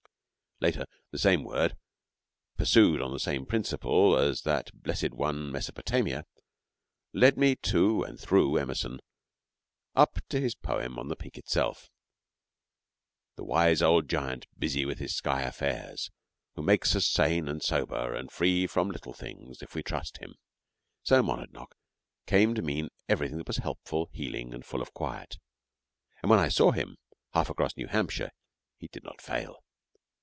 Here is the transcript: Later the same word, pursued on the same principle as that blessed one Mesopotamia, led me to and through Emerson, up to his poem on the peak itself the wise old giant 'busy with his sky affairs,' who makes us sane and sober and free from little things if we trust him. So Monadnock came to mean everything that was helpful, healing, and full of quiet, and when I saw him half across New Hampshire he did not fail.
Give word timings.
Later 0.63 0.85
the 1.09 1.17
same 1.17 1.43
word, 1.43 1.75
pursued 2.55 3.01
on 3.01 3.11
the 3.11 3.19
same 3.19 3.47
principle 3.47 4.15
as 4.15 4.43
that 4.43 4.69
blessed 4.79 5.09
one 5.11 5.51
Mesopotamia, 5.51 6.23
led 7.13 7.35
me 7.35 7.55
to 7.55 8.03
and 8.03 8.19
through 8.19 8.57
Emerson, 8.59 8.99
up 9.95 10.19
to 10.29 10.39
his 10.39 10.53
poem 10.53 10.99
on 10.99 11.07
the 11.07 11.15
peak 11.15 11.35
itself 11.35 11.89
the 13.37 13.43
wise 13.43 13.81
old 13.81 14.07
giant 14.07 14.45
'busy 14.55 14.85
with 14.85 14.99
his 14.99 15.15
sky 15.15 15.41
affairs,' 15.41 16.11
who 16.53 16.61
makes 16.61 16.95
us 16.95 17.07
sane 17.07 17.47
and 17.47 17.63
sober 17.63 18.13
and 18.13 18.31
free 18.31 18.67
from 18.67 18.91
little 18.91 19.13
things 19.13 19.63
if 19.63 19.73
we 19.73 19.81
trust 19.81 20.17
him. 20.19 20.35
So 21.01 21.23
Monadnock 21.23 21.73
came 22.27 22.53
to 22.53 22.61
mean 22.61 22.89
everything 23.09 23.37
that 23.39 23.47
was 23.47 23.57
helpful, 23.57 24.11
healing, 24.13 24.53
and 24.53 24.63
full 24.63 24.83
of 24.83 24.93
quiet, 24.93 25.39
and 26.21 26.29
when 26.29 26.37
I 26.39 26.49
saw 26.49 26.69
him 26.69 26.97
half 27.33 27.49
across 27.49 27.75
New 27.75 27.87
Hampshire 27.87 28.29
he 28.77 28.87
did 28.87 29.03
not 29.03 29.23
fail. 29.23 29.63